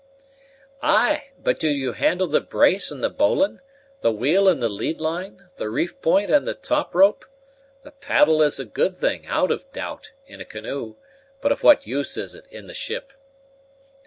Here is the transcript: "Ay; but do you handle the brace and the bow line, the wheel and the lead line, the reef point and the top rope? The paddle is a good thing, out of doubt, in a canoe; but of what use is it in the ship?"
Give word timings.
"Ay; 0.81 1.29
but 1.37 1.59
do 1.59 1.69
you 1.69 1.91
handle 1.91 2.25
the 2.25 2.41
brace 2.41 2.89
and 2.89 3.03
the 3.03 3.09
bow 3.11 3.31
line, 3.33 3.61
the 3.99 4.11
wheel 4.11 4.47
and 4.49 4.59
the 4.59 4.67
lead 4.67 4.99
line, 4.99 5.47
the 5.57 5.69
reef 5.69 6.01
point 6.01 6.31
and 6.31 6.47
the 6.47 6.55
top 6.55 6.95
rope? 6.95 7.23
The 7.83 7.91
paddle 7.91 8.41
is 8.41 8.59
a 8.59 8.65
good 8.65 8.97
thing, 8.97 9.27
out 9.27 9.51
of 9.51 9.71
doubt, 9.71 10.13
in 10.25 10.41
a 10.41 10.43
canoe; 10.43 10.95
but 11.39 11.51
of 11.51 11.61
what 11.61 11.85
use 11.85 12.17
is 12.17 12.33
it 12.33 12.47
in 12.47 12.65
the 12.65 12.73
ship?" 12.73 13.13